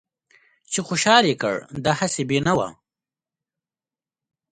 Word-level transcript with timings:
چې 0.71 0.79
خوشحال 0.87 1.23
يې 1.29 1.35
کړ 1.43 1.55
دا 1.85 1.93
هسې 1.99 2.21
بې 2.29 2.39
نوا 2.47 2.67